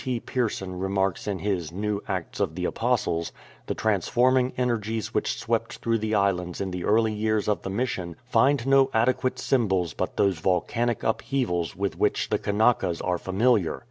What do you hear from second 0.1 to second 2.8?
Pierson remarks in his New Acts of the